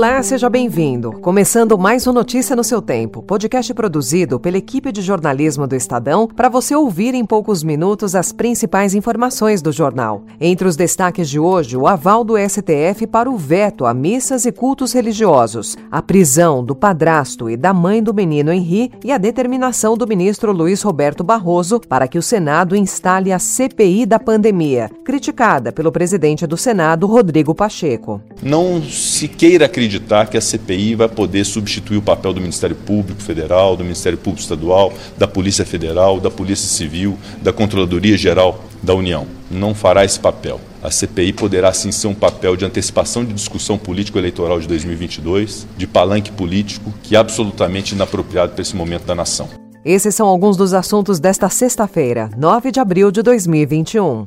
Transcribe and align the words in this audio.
Olá, 0.00 0.22
seja 0.22 0.48
bem-vindo. 0.48 1.12
Começando 1.20 1.76
mais 1.76 2.06
um 2.06 2.12
Notícia 2.14 2.56
no 2.56 2.64
seu 2.64 2.80
tempo, 2.80 3.22
podcast 3.22 3.74
produzido 3.74 4.40
pela 4.40 4.56
equipe 4.56 4.90
de 4.90 5.02
jornalismo 5.02 5.66
do 5.66 5.76
Estadão 5.76 6.26
para 6.26 6.48
você 6.48 6.74
ouvir 6.74 7.14
em 7.14 7.22
poucos 7.26 7.62
minutos 7.62 8.14
as 8.14 8.32
principais 8.32 8.94
informações 8.94 9.60
do 9.60 9.70
jornal. 9.70 10.22
Entre 10.40 10.66
os 10.66 10.74
destaques 10.74 11.28
de 11.28 11.38
hoje, 11.38 11.76
o 11.76 11.86
aval 11.86 12.24
do 12.24 12.32
STF 12.38 13.06
para 13.06 13.30
o 13.30 13.36
veto 13.36 13.84
a 13.84 13.92
missas 13.92 14.46
e 14.46 14.52
cultos 14.52 14.94
religiosos, 14.94 15.76
a 15.90 16.00
prisão 16.00 16.64
do 16.64 16.74
padrasto 16.74 17.50
e 17.50 17.54
da 17.54 17.74
mãe 17.74 18.02
do 18.02 18.14
menino 18.14 18.50
Henri 18.50 18.90
e 19.04 19.12
a 19.12 19.18
determinação 19.18 19.98
do 19.98 20.08
ministro 20.08 20.50
Luiz 20.50 20.80
Roberto 20.80 21.22
Barroso 21.22 21.78
para 21.78 22.08
que 22.08 22.16
o 22.16 22.22
Senado 22.22 22.74
instale 22.74 23.32
a 23.32 23.38
CPI 23.38 24.06
da 24.06 24.18
pandemia, 24.18 24.90
criticada 25.04 25.70
pelo 25.70 25.92
presidente 25.92 26.46
do 26.46 26.56
Senado, 26.56 27.06
Rodrigo 27.06 27.54
Pacheco. 27.54 28.18
Não 28.42 28.82
se 28.82 29.28
queira 29.28 29.66
acreditar 29.66 29.89
que 30.30 30.36
a 30.36 30.40
CPI 30.40 30.94
vai 30.94 31.08
poder 31.08 31.44
substituir 31.44 31.96
o 31.96 32.02
papel 32.02 32.32
do 32.32 32.40
Ministério 32.40 32.76
Público 32.76 33.22
Federal, 33.22 33.76
do 33.76 33.82
Ministério 33.82 34.18
Público 34.18 34.42
Estadual, 34.42 34.92
da 35.18 35.26
Polícia 35.26 35.64
Federal, 35.64 36.20
da 36.20 36.30
Polícia 36.30 36.68
Civil, 36.68 37.18
da 37.42 37.52
Controladoria 37.52 38.16
Geral 38.16 38.62
da 38.82 38.94
União. 38.94 39.26
Não 39.50 39.74
fará 39.74 40.04
esse 40.04 40.18
papel. 40.18 40.60
A 40.82 40.90
CPI 40.90 41.32
poderá 41.32 41.72
sim 41.72 41.92
ser 41.92 42.06
um 42.06 42.14
papel 42.14 42.56
de 42.56 42.64
antecipação 42.64 43.24
de 43.24 43.32
discussão 43.32 43.76
político-eleitoral 43.76 44.60
de 44.60 44.68
2022, 44.68 45.66
de 45.76 45.86
palanque 45.86 46.32
político, 46.32 46.92
que 47.02 47.16
é 47.16 47.18
absolutamente 47.18 47.94
inapropriado 47.94 48.52
para 48.52 48.62
esse 48.62 48.74
momento 48.74 49.04
da 49.04 49.14
nação. 49.14 49.48
Esses 49.84 50.14
são 50.14 50.26
alguns 50.26 50.56
dos 50.56 50.74
assuntos 50.74 51.18
desta 51.18 51.48
sexta-feira, 51.48 52.30
9 52.36 52.70
de 52.70 52.80
abril 52.80 53.10
de 53.10 53.22
2021. 53.22 54.26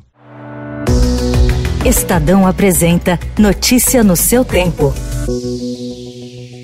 Estadão 1.86 2.48
apresenta 2.48 3.20
Notícia 3.38 4.04
no 4.04 4.16
seu 4.16 4.46
tempo. 4.46 4.94
Música 5.26 6.63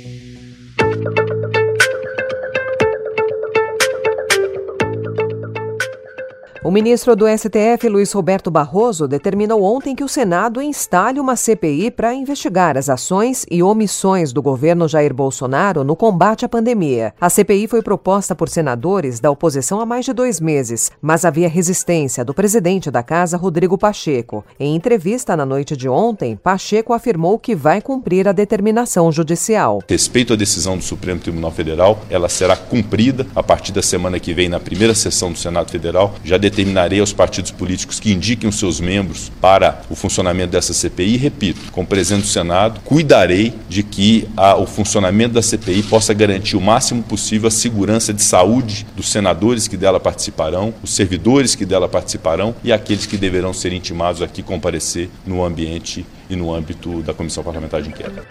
O 6.62 6.72
ministro 6.72 7.16
do 7.16 7.26
STF, 7.26 7.88
Luiz 7.88 8.12
Roberto 8.12 8.52
Barroso, 8.52 9.08
determinou 9.08 9.64
ontem 9.64 9.96
que 9.96 10.04
o 10.04 10.10
Senado 10.10 10.62
instale 10.62 11.18
uma 11.18 11.38
CPI 11.38 11.90
para 11.90 12.14
investigar 12.14 12.78
as 12.78 12.90
ações 12.90 13.46
e 13.50 13.64
omissões 13.64 14.34
do 14.34 14.42
governo 14.42 14.86
Jair 14.86 15.14
Bolsonaro 15.14 15.86
no 15.86 15.96
combate 15.96 16.44
à 16.44 16.50
pandemia. 16.50 17.14
A 17.20 17.30
CPI 17.30 17.70
foi 17.70 17.82
proposta 17.82 18.36
por 18.36 18.50
senadores 18.50 19.22
da 19.22 19.32
oposição 19.32 19.80
há 19.80 19.86
mais 19.86 20.04
de 20.04 20.12
dois 20.12 20.42
meses, 20.42 20.92
mas 21.02 21.24
havia 21.24 21.48
resistência 21.48 22.26
do 22.26 22.34
presidente 22.34 22.92
da 22.92 23.02
casa, 23.02 23.38
Rodrigo 23.38 23.78
Pacheco. 23.78 24.44
Em 24.60 24.76
entrevista 24.76 25.38
na 25.38 25.46
noite 25.46 25.78
de 25.78 25.88
ontem, 25.88 26.36
Pacheco 26.36 26.92
afirmou 26.92 27.40
que 27.40 27.56
vai 27.56 27.82
cumprir 27.82 28.28
a 28.28 28.34
determinação 28.34 29.10
judicial. 29.14 29.82
Respeito 29.88 30.34
à 30.34 30.36
decisão 30.36 30.76
do 30.76 30.84
Supremo 30.84 31.22
Tribunal 31.22 31.52
Federal, 31.52 32.02
ela 32.10 32.28
será 32.28 32.58
cumprida 32.58 33.26
a 33.34 33.42
partir 33.42 33.72
da 33.72 33.82
semana 33.82 34.20
que 34.20 34.34
vem, 34.34 34.50
na 34.50 34.60
primeira 34.60 34.94
sessão 34.94 35.32
do 35.32 35.38
Senado 35.38 35.72
Federal. 35.72 36.14
Já 36.22 36.38
determinarei 36.50 37.00
aos 37.00 37.14
partidos 37.14 37.52
políticos 37.52 38.00
que 38.00 38.12
indiquem 38.12 38.50
os 38.50 38.58
seus 38.58 38.80
membros 38.80 39.32
para 39.42 39.82
o 39.90 39.96
funcionamento 39.96 40.52
dessa 40.52 40.74
CPI 40.74 41.16
e, 41.16 41.18
repito, 41.18 41.72
como 41.72 41.88
presidente 41.88 42.24
do 42.24 42.28
Senado, 42.28 42.80
cuidarei 42.82 43.54
de 43.68 43.84
que 43.84 44.28
a, 44.36 44.56
o 44.56 44.66
funcionamento 44.66 45.34
da 45.34 45.42
CPI 45.42 45.84
possa 45.84 46.14
garantir 46.14 46.56
o 46.56 46.62
máximo 46.62 47.04
possível 47.04 47.48
a 47.48 47.52
segurança 47.52 48.14
de 48.14 48.22
saúde 48.22 48.86
dos 48.96 49.10
senadores 49.10 49.68
que 49.68 49.78
dela 49.78 50.00
participarão, 50.00 50.74
os 50.84 50.92
servidores 50.92 51.56
que 51.56 51.66
dela 51.66 51.88
participarão 51.88 52.56
e 52.64 52.72
aqueles 52.72 53.06
que 53.06 53.18
deverão 53.18 53.54
ser 53.54 53.74
intimados 53.74 54.22
aqui 54.22 54.44
comparecer 54.44 55.10
no 55.26 55.44
ambiente 55.44 56.06
e 56.30 56.36
no 56.36 56.54
âmbito 56.54 57.02
da 57.02 57.14
Comissão 57.14 57.44
Parlamentar 57.44 57.82
de 57.82 57.90
Inquérito. 57.90 58.24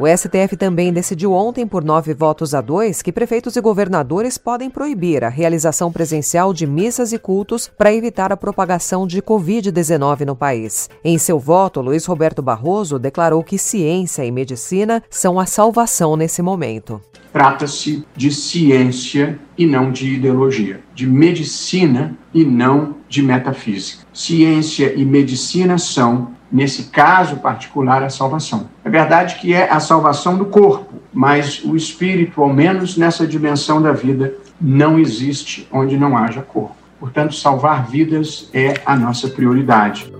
O 0.00 0.06
STF 0.06 0.56
também 0.56 0.90
decidiu 0.94 1.34
ontem, 1.34 1.66
por 1.66 1.84
nove 1.84 2.14
votos 2.14 2.54
a 2.54 2.62
dois, 2.62 3.02
que 3.02 3.12
prefeitos 3.12 3.54
e 3.54 3.60
governadores 3.60 4.38
podem 4.38 4.70
proibir 4.70 5.22
a 5.22 5.28
realização 5.28 5.92
presencial 5.92 6.54
de 6.54 6.66
missas 6.66 7.12
e 7.12 7.18
cultos 7.18 7.68
para 7.68 7.92
evitar 7.92 8.32
a 8.32 8.36
propagação 8.36 9.06
de 9.06 9.20
Covid-19 9.20 10.24
no 10.24 10.34
país. 10.34 10.88
Em 11.04 11.18
seu 11.18 11.38
voto, 11.38 11.82
Luiz 11.82 12.06
Roberto 12.06 12.40
Barroso 12.40 12.98
declarou 12.98 13.44
que 13.44 13.58
ciência 13.58 14.24
e 14.24 14.32
medicina 14.32 15.02
são 15.10 15.38
a 15.38 15.44
salvação 15.44 16.16
nesse 16.16 16.40
momento. 16.40 16.98
Trata-se 17.30 18.02
de 18.16 18.30
ciência 18.30 19.38
e 19.56 19.66
não 19.66 19.92
de 19.92 20.14
ideologia, 20.14 20.80
de 20.94 21.06
medicina 21.06 22.16
e 22.32 22.42
não 22.42 22.96
de 23.06 23.20
metafísica. 23.22 24.06
Ciência 24.14 24.94
e 24.96 25.04
medicina 25.04 25.76
são 25.76 26.39
nesse 26.50 26.84
caso 26.84 27.36
particular, 27.36 28.02
a 28.02 28.10
salvação. 28.10 28.68
É 28.84 28.90
verdade 28.90 29.36
que 29.36 29.52
é 29.52 29.70
a 29.70 29.80
salvação 29.80 30.36
do 30.36 30.46
corpo, 30.46 30.94
mas 31.12 31.62
o 31.64 31.76
espírito, 31.76 32.42
ao 32.42 32.52
menos 32.52 32.96
nessa 32.96 33.26
dimensão 33.26 33.80
da 33.80 33.92
vida, 33.92 34.34
não 34.60 34.98
existe 34.98 35.68
onde 35.72 35.96
não 35.96 36.16
haja 36.16 36.42
corpo. 36.42 36.76
Portanto, 36.98 37.34
salvar 37.34 37.86
vidas 37.86 38.50
é 38.52 38.74
a 38.84 38.94
nossa 38.94 39.28
prioridade. 39.28 40.12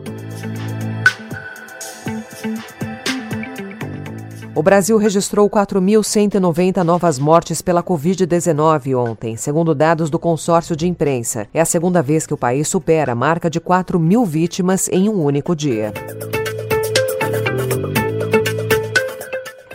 O 4.52 4.64
Brasil 4.64 4.96
registrou 4.98 5.48
4.190 5.48 6.82
novas 6.82 7.20
mortes 7.20 7.62
pela 7.62 7.84
Covid-19 7.84 8.98
ontem, 8.98 9.36
segundo 9.36 9.74
dados 9.76 10.10
do 10.10 10.18
consórcio 10.18 10.74
de 10.74 10.88
imprensa. 10.88 11.46
É 11.54 11.60
a 11.60 11.64
segunda 11.64 12.02
vez 12.02 12.26
que 12.26 12.34
o 12.34 12.36
país 12.36 12.66
supera 12.66 13.12
a 13.12 13.14
marca 13.14 13.48
de 13.48 13.60
4 13.60 13.98
mil 14.00 14.24
vítimas 14.24 14.88
em 14.88 15.08
um 15.08 15.22
único 15.22 15.54
dia. 15.54 15.92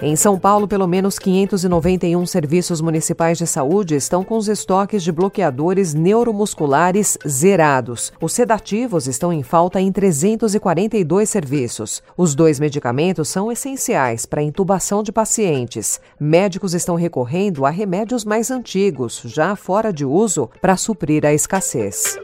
Em 0.08 0.16
São 0.16 0.38
Paulo, 0.38 0.68
pelo 0.68 0.88
menos 0.88 1.18
591 1.18 2.28
serviços 2.28 2.80
municipais 2.80 3.40
de 3.40 3.48
saúde 3.48 3.96
estão 3.96 4.24
com 4.24 4.38
os 4.38 4.48
estoques 4.48 5.02
de 5.02 5.12
bloqueadores 5.12 5.96
neuromusculares 5.96 7.18
zerados. 7.28 8.14
Os 8.22 8.32
sedativos 8.32 9.08
estão 9.08 9.34
em 9.34 9.42
falta 9.42 9.82
em 9.82 9.92
342 9.92 11.28
serviços. 11.28 12.04
Os 12.16 12.36
dois 12.36 12.60
medicamentos 12.60 13.30
são 13.30 13.52
essenciais 13.52 14.28
para 14.28 14.42
a 14.42 14.44
intubação 14.44 15.02
de 15.02 15.12
pacientes. 15.12 16.00
Médicos 16.20 16.76
estão 16.76 16.94
recorrendo 16.94 17.66
a 17.66 17.72
remédios 17.72 18.24
mais 18.24 18.52
antigos, 18.52 19.24
já 19.26 19.56
fora 19.56 19.92
de 19.92 20.06
uso, 20.06 20.52
para 20.62 20.78
suprir 20.78 21.26
a 21.26 21.34
escassez. 21.34 22.16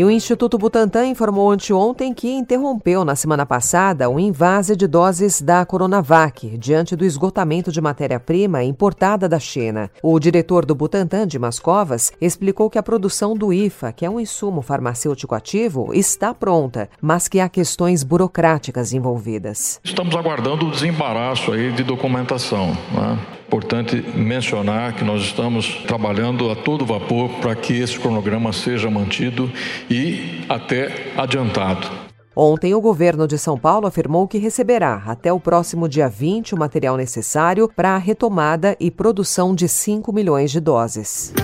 E 0.00 0.04
o 0.04 0.10
Instituto 0.10 0.56
Butantan 0.56 1.08
informou 1.08 1.50
anteontem 1.50 2.14
que 2.14 2.30
interrompeu 2.30 3.04
na 3.04 3.14
semana 3.14 3.44
passada 3.44 4.08
o 4.08 4.18
invase 4.18 4.74
de 4.74 4.86
doses 4.86 5.42
da 5.42 5.62
Coronavac, 5.66 6.56
diante 6.56 6.96
do 6.96 7.04
esgotamento 7.04 7.70
de 7.70 7.82
matéria-prima 7.82 8.64
importada 8.64 9.28
da 9.28 9.38
China. 9.38 9.90
O 10.02 10.18
diretor 10.18 10.64
do 10.64 10.74
Butantan, 10.74 11.26
Dimas 11.26 11.58
Covas, 11.58 12.14
explicou 12.18 12.70
que 12.70 12.78
a 12.78 12.82
produção 12.82 13.36
do 13.36 13.52
IFA, 13.52 13.92
que 13.92 14.06
é 14.06 14.08
um 14.08 14.18
insumo 14.18 14.62
farmacêutico 14.62 15.34
ativo, 15.34 15.92
está 15.92 16.32
pronta, 16.32 16.88
mas 16.98 17.28
que 17.28 17.38
há 17.38 17.46
questões 17.46 18.02
burocráticas 18.02 18.94
envolvidas. 18.94 19.78
Estamos 19.84 20.16
aguardando 20.16 20.66
o 20.66 20.70
desembaraço 20.70 21.52
aí 21.52 21.72
de 21.72 21.84
documentação. 21.84 22.68
Né? 22.90 23.18
Importante 23.50 23.96
mencionar 24.14 24.94
que 24.94 25.02
nós 25.02 25.22
estamos 25.22 25.82
trabalhando 25.84 26.48
a 26.52 26.54
todo 26.54 26.86
vapor 26.86 27.28
para 27.40 27.56
que 27.56 27.80
esse 27.80 27.98
cronograma 27.98 28.52
seja 28.52 28.88
mantido 28.88 29.50
e 29.90 30.44
até 30.48 31.10
adiantado. 31.16 31.88
Ontem, 32.36 32.76
o 32.76 32.80
governo 32.80 33.26
de 33.26 33.36
São 33.36 33.58
Paulo 33.58 33.88
afirmou 33.88 34.28
que 34.28 34.38
receberá 34.38 35.02
até 35.04 35.32
o 35.32 35.40
próximo 35.40 35.88
dia 35.88 36.08
20 36.08 36.54
o 36.54 36.58
material 36.58 36.96
necessário 36.96 37.68
para 37.74 37.96
a 37.96 37.98
retomada 37.98 38.76
e 38.78 38.88
produção 38.88 39.52
de 39.52 39.68
5 39.68 40.12
milhões 40.12 40.52
de 40.52 40.60
doses. 40.60 41.34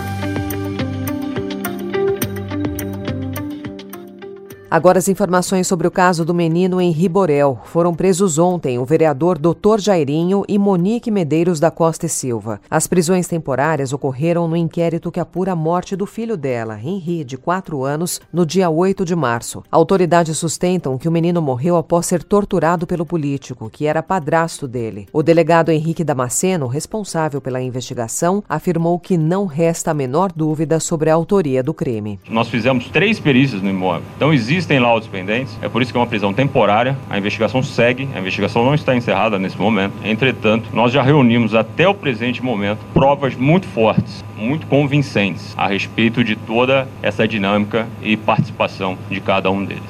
Agora 4.68 4.98
as 4.98 5.08
informações 5.08 5.68
sobre 5.68 5.86
o 5.86 5.90
caso 5.92 6.24
do 6.24 6.34
menino 6.34 6.80
Henri 6.80 7.08
Borel. 7.08 7.60
Foram 7.66 7.94
presos 7.94 8.36
ontem 8.36 8.80
o 8.80 8.84
vereador 8.84 9.38
Dr. 9.38 9.78
Jairinho 9.78 10.44
e 10.48 10.58
Monique 10.58 11.08
Medeiros 11.08 11.60
da 11.60 11.70
Costa 11.70 12.06
e 12.06 12.08
Silva. 12.08 12.60
As 12.68 12.88
prisões 12.88 13.28
temporárias 13.28 13.92
ocorreram 13.92 14.48
no 14.48 14.56
inquérito 14.56 15.12
que 15.12 15.20
apura 15.20 15.52
a 15.52 15.56
morte 15.56 15.94
do 15.94 16.04
filho 16.04 16.36
dela, 16.36 16.80
Henri, 16.82 17.22
de 17.22 17.36
4 17.36 17.84
anos, 17.84 18.20
no 18.32 18.44
dia 18.44 18.68
8 18.68 19.04
de 19.04 19.14
março. 19.14 19.62
Autoridades 19.70 20.36
sustentam 20.36 20.98
que 20.98 21.08
o 21.08 21.12
menino 21.12 21.40
morreu 21.40 21.76
após 21.76 22.04
ser 22.06 22.24
torturado 22.24 22.88
pelo 22.88 23.06
político, 23.06 23.70
que 23.70 23.86
era 23.86 24.02
padrasto 24.02 24.66
dele. 24.66 25.06
O 25.12 25.22
delegado 25.22 25.70
Henrique 25.70 26.02
Damasceno, 26.02 26.66
responsável 26.66 27.40
pela 27.40 27.62
investigação, 27.62 28.42
afirmou 28.48 28.98
que 28.98 29.16
não 29.16 29.46
resta 29.46 29.92
a 29.92 29.94
menor 29.94 30.32
dúvida 30.32 30.80
sobre 30.80 31.08
a 31.08 31.14
autoria 31.14 31.62
do 31.62 31.72
crime. 31.72 32.18
Nós 32.28 32.48
fizemos 32.48 32.88
três 32.88 33.20
perícias 33.20 33.62
no 33.62 33.70
imóvel. 33.70 34.02
Então 34.16 34.34
existe 34.34 34.55
Existem 34.56 34.78
laudos 34.78 35.06
pendentes, 35.06 35.54
é 35.60 35.68
por 35.68 35.82
isso 35.82 35.92
que 35.92 35.98
é 35.98 36.00
uma 36.00 36.06
prisão 36.06 36.32
temporária. 36.32 36.96
A 37.10 37.18
investigação 37.18 37.62
segue, 37.62 38.08
a 38.14 38.18
investigação 38.18 38.64
não 38.64 38.74
está 38.74 38.96
encerrada 38.96 39.38
nesse 39.38 39.58
momento. 39.58 39.92
Entretanto, 40.02 40.70
nós 40.72 40.90
já 40.90 41.02
reunimos 41.02 41.54
até 41.54 41.86
o 41.86 41.92
presente 41.92 42.42
momento 42.42 42.78
provas 42.94 43.34
muito 43.34 43.66
fortes, 43.66 44.24
muito 44.34 44.66
convincentes 44.66 45.52
a 45.58 45.66
respeito 45.66 46.24
de 46.24 46.34
toda 46.36 46.88
essa 47.02 47.28
dinâmica 47.28 47.86
e 48.00 48.16
participação 48.16 48.96
de 49.10 49.20
cada 49.20 49.50
um 49.50 49.62
deles. 49.62 49.82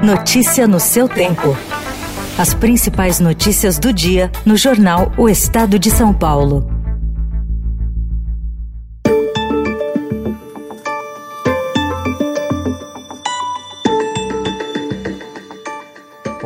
Notícia 0.00 0.68
no 0.68 0.78
seu 0.78 1.08
tempo. 1.08 1.56
As 2.38 2.54
principais 2.54 3.18
notícias 3.18 3.80
do 3.80 3.92
dia 3.92 4.30
no 4.46 4.56
jornal 4.56 5.10
O 5.16 5.28
Estado 5.28 5.76
de 5.76 5.90
São 5.90 6.14
Paulo. 6.14 6.71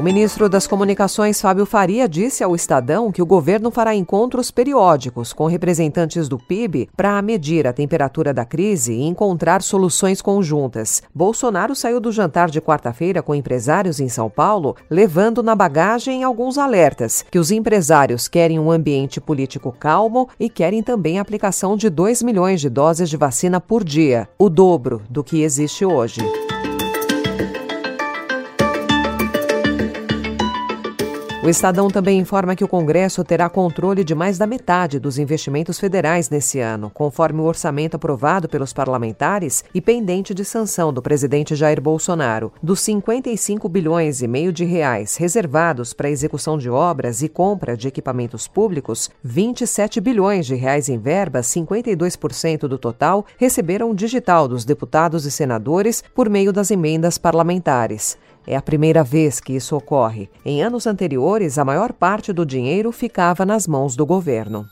Ministro 0.07 0.49
das 0.49 0.69
Comunicações, 0.69 1.41
Fábio 1.41 1.67
Faria, 1.67 2.09
disse 2.09 2.45
ao 2.45 2.55
Estadão 2.55 3.11
que 3.11 3.21
o 3.21 3.27
governo 3.27 3.73
fará 3.73 3.93
encontros 3.93 4.53
periódicos 4.53 5.33
com 5.33 5.47
representantes 5.47 6.29
do 6.29 6.39
PIB 6.39 6.89
para 6.97 7.21
medir 7.21 7.67
a 7.67 7.73
temperatura 7.73 8.33
da 8.33 8.45
crise 8.45 8.93
e 8.93 9.03
encontrar 9.03 9.63
soluções 9.63 10.23
conjuntas. 10.23 11.03
Bolsonaro 11.13 11.75
saiu 11.75 11.99
do 11.99 12.13
jantar 12.13 12.49
de 12.49 12.61
quarta-feira 12.61 13.21
com 13.21 13.35
empresários 13.35 13.99
em 13.99 14.09
São 14.09 14.31
Paulo, 14.31 14.77
levando 14.89 15.43
na 15.43 15.57
bagagem 15.57 16.23
alguns 16.23 16.57
alertas: 16.57 17.25
que 17.29 17.39
os 17.41 17.51
empresários 17.51 18.29
querem 18.29 18.61
um 18.61 18.71
ambiente 18.71 19.21
político 19.21 19.73
calmo 19.73 20.29
e 20.39 20.49
querem 20.49 20.85
também 20.85 21.19
a 21.19 21.23
aplicação 21.23 21.77
de 21.77 21.91
2 21.91 22.23
milhões 22.23 22.61
de 22.61 22.69
doses 22.69 23.11
de 23.11 23.17
vacina 23.17 23.61
por 23.61 23.83
dia, 23.83 24.29
o 24.39 24.49
dobro 24.49 25.03
do 25.11 25.25
que 25.25 25.43
existe 25.43 25.85
hoje. 25.85 26.21
O 31.47 31.49
Estadão 31.49 31.89
também 31.89 32.19
informa 32.19 32.57
que 32.57 32.65
o 32.65 32.69
Congresso 32.69 33.23
terá 33.23 33.49
controle 33.49 34.03
de 34.03 34.17
mais 34.17 34.37
da 34.37 34.49
metade 34.49 34.99
dos 34.99 35.17
investimentos 35.17 35.79
federais 35.79 36.29
nesse 36.29 36.59
ano, 36.59 36.91
conforme 36.93 37.41
o 37.41 37.45
orçamento 37.45 37.95
aprovado 37.95 38.49
pelos 38.49 38.73
parlamentares 38.73 39.65
e 39.73 39.81
pendente 39.81 40.35
de 40.35 40.45
sanção 40.45 40.93
do 40.93 41.01
presidente 41.01 41.55
Jair 41.55 41.81
Bolsonaro. 41.81 42.53
Dos 42.61 42.81
55 42.81 43.69
bilhões 43.69 44.23
e 44.23 44.27
meio 44.27 44.53
de 44.53 44.65
reais 44.65 45.15
reservados 45.15 45.93
para 45.93 46.11
execução 46.11 46.59
de 46.59 46.69
obras 46.69 47.23
e 47.23 47.29
compra 47.29 47.77
de 47.77 47.87
equipamentos 47.87 48.49
públicos, 48.49 49.09
27 49.23 50.01
bilhões 50.01 50.47
de 50.47 50.57
reais 50.57 50.89
em 50.89 50.99
verbas, 50.99 51.47
52% 51.47 52.67
do 52.67 52.77
total, 52.77 53.25
receberam 53.39 53.95
digital 53.95 54.49
dos 54.49 54.65
deputados 54.65 55.25
e 55.25 55.31
senadores 55.31 56.03
por 56.13 56.29
meio 56.29 56.53
das 56.53 56.73
emendas 56.73 57.19
parlamentares. 57.19 58.19
É 58.47 58.55
a 58.57 58.63
primeira 58.63 59.03
vez 59.03 59.41
que 59.41 59.55
isso 59.55 59.77
ocorre. 59.77 60.31
Em 60.45 60.63
anos 60.63 60.87
anteriores, 60.87 61.59
a 61.59 61.65
maior 61.65 61.93
parte 61.93 62.33
do 62.33 62.47
dinheiro 62.47 62.93
ficava 62.93 63.45
nas 63.45 63.67
mãos 63.67 63.97
do 63.97 64.07
governo. 64.07 64.67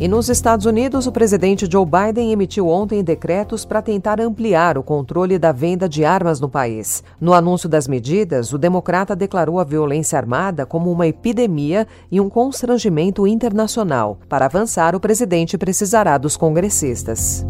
E 0.00 0.08
nos 0.08 0.30
Estados 0.30 0.64
Unidos, 0.64 1.06
o 1.06 1.12
presidente 1.12 1.68
Joe 1.70 1.84
Biden 1.84 2.32
emitiu 2.32 2.68
ontem 2.68 3.04
decretos 3.04 3.66
para 3.66 3.82
tentar 3.82 4.18
ampliar 4.18 4.78
o 4.78 4.82
controle 4.82 5.38
da 5.38 5.52
venda 5.52 5.86
de 5.86 6.06
armas 6.06 6.40
no 6.40 6.48
país. 6.48 7.04
No 7.20 7.34
anúncio 7.34 7.68
das 7.68 7.86
medidas, 7.86 8.54
o 8.54 8.56
democrata 8.56 9.14
declarou 9.14 9.60
a 9.60 9.64
violência 9.64 10.18
armada 10.18 10.64
como 10.64 10.90
uma 10.90 11.06
epidemia 11.06 11.86
e 12.10 12.18
um 12.18 12.30
constrangimento 12.30 13.26
internacional. 13.26 14.18
Para 14.26 14.46
avançar, 14.46 14.96
o 14.96 15.00
presidente 15.00 15.58
precisará 15.58 16.16
dos 16.16 16.34
congressistas. 16.34 17.44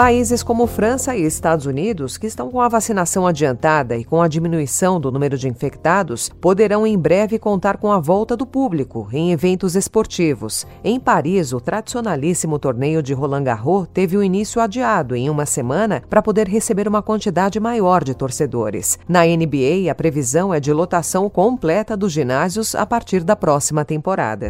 Países 0.00 0.42
como 0.42 0.66
França 0.66 1.14
e 1.14 1.26
Estados 1.26 1.66
Unidos, 1.66 2.16
que 2.16 2.26
estão 2.26 2.50
com 2.50 2.58
a 2.58 2.68
vacinação 2.68 3.26
adiantada 3.26 3.98
e 3.98 4.02
com 4.02 4.22
a 4.22 4.28
diminuição 4.28 4.98
do 4.98 5.12
número 5.12 5.36
de 5.36 5.46
infectados, 5.46 6.30
poderão 6.40 6.86
em 6.86 6.98
breve 6.98 7.38
contar 7.38 7.76
com 7.76 7.92
a 7.92 8.00
volta 8.00 8.34
do 8.34 8.46
público 8.46 9.06
em 9.12 9.30
eventos 9.30 9.76
esportivos. 9.76 10.66
Em 10.82 10.98
Paris, 10.98 11.52
o 11.52 11.60
tradicionalíssimo 11.60 12.58
torneio 12.58 13.02
de 13.02 13.12
Roland 13.12 13.44
Garros 13.44 13.88
teve 13.92 14.16
o 14.16 14.22
início 14.22 14.58
adiado 14.62 15.14
em 15.14 15.28
uma 15.28 15.44
semana 15.44 16.02
para 16.08 16.22
poder 16.22 16.48
receber 16.48 16.88
uma 16.88 17.02
quantidade 17.02 17.60
maior 17.60 18.02
de 18.02 18.14
torcedores. 18.14 18.98
Na 19.06 19.26
NBA, 19.26 19.90
a 19.90 19.94
previsão 19.94 20.54
é 20.54 20.58
de 20.58 20.72
lotação 20.72 21.28
completa 21.28 21.94
dos 21.94 22.10
ginásios 22.10 22.74
a 22.74 22.86
partir 22.86 23.22
da 23.22 23.36
próxima 23.36 23.84
temporada. 23.84 24.48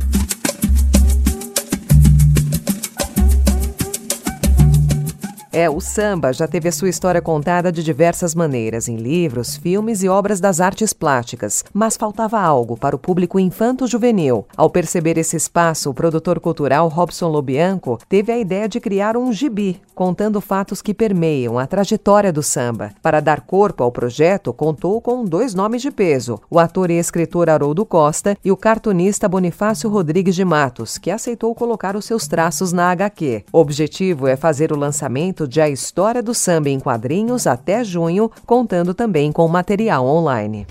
É, 5.52 5.68
o 5.68 5.80
samba 5.80 6.32
já 6.32 6.46
teve 6.46 6.68
a 6.68 6.72
sua 6.72 6.88
história 6.88 7.20
contada 7.20 7.72
de 7.72 7.82
diversas 7.82 8.36
maneiras, 8.36 8.88
em 8.88 8.96
livros, 8.96 9.56
filmes 9.56 10.00
e 10.04 10.08
obras 10.08 10.38
das 10.38 10.60
artes 10.60 10.92
plásticas, 10.92 11.64
mas 11.74 11.96
faltava 11.96 12.38
algo 12.40 12.76
para 12.76 12.94
o 12.94 12.98
público 12.98 13.36
infanto-juvenil. 13.36 14.46
Ao 14.56 14.70
perceber 14.70 15.18
esse 15.18 15.36
espaço, 15.36 15.90
o 15.90 15.94
produtor 15.94 16.38
cultural 16.38 16.86
Robson 16.86 17.26
Lobianco 17.26 17.98
teve 18.08 18.30
a 18.30 18.38
ideia 18.38 18.68
de 18.68 18.78
criar 18.78 19.16
um 19.16 19.32
gibi, 19.32 19.82
contando 19.92 20.40
fatos 20.40 20.80
que 20.80 20.94
permeiam 20.94 21.58
a 21.58 21.66
trajetória 21.66 22.32
do 22.32 22.44
samba. 22.44 22.92
Para 23.02 23.18
dar 23.18 23.40
corpo 23.40 23.82
ao 23.82 23.90
projeto, 23.90 24.52
contou 24.52 25.00
com 25.00 25.24
dois 25.24 25.52
nomes 25.52 25.82
de 25.82 25.90
peso: 25.90 26.40
o 26.48 26.60
ator 26.60 26.92
e 26.92 26.94
escritor 26.94 27.50
Haroldo 27.50 27.84
Costa 27.84 28.38
e 28.44 28.52
o 28.52 28.56
cartunista 28.56 29.28
Bonifácio 29.28 29.90
Rodrigues 29.90 30.36
de 30.36 30.44
Matos, 30.44 30.96
que 30.96 31.10
aceitou 31.10 31.52
colocar 31.56 31.96
os 31.96 32.04
seus 32.04 32.28
traços 32.28 32.72
na 32.72 32.92
HQ. 32.92 33.44
O 33.52 33.58
objetivo 33.58 34.28
é 34.28 34.36
fazer 34.36 34.70
o 34.70 34.78
lançamento 34.78 35.39
de 35.46 35.60
A 35.60 35.68
História 35.68 36.22
do 36.22 36.34
Samba 36.34 36.68
em 36.68 36.80
Quadrinhos 36.80 37.46
até 37.46 37.84
junho, 37.84 38.30
contando 38.46 38.94
também 38.94 39.32
com 39.32 39.46
material 39.48 40.06
online. 40.06 40.66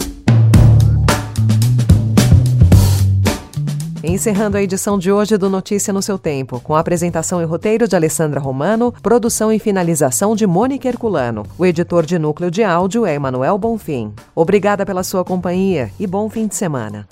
Encerrando 4.04 4.56
a 4.56 4.62
edição 4.62 4.98
de 4.98 5.12
hoje 5.12 5.38
do 5.38 5.50
Notícia 5.50 5.92
no 5.92 6.01
seu 6.01 6.18
Tempo, 6.18 6.60
com 6.62 6.74
a 6.74 6.80
apresentação 6.80 7.42
e 7.42 7.45
roteiro 7.45 7.88
de 7.88 7.95
Alessandra 7.95 8.39
Romano, 8.39 8.94
produção 9.04 9.51
e 9.51 9.60
finalização 9.60 10.36
de 10.36 10.48
Mônica 10.48 10.88
Herculano. 10.88 11.45
O 11.57 11.66
editor 11.66 12.06
de 12.06 12.18
núcleo 12.18 12.50
de 12.50 12.63
áudio 12.63 13.06
é 13.06 13.16
Emanuel 13.16 13.57
Bonfim. 13.57 14.13
Obrigada 14.33 14.86
pela 14.86 15.04
sua 15.04 15.25
companhia 15.25 15.92
e 16.00 16.07
bom 16.07 16.30
fim 16.30 16.48
de 16.48 16.56
semana. 16.56 17.07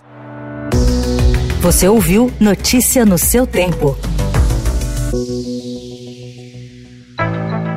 Você 1.62 1.88
ouviu 1.90 2.32
Notícia 2.40 3.06
no 3.06 3.18
seu 3.18 3.46
Tempo. 3.46 3.98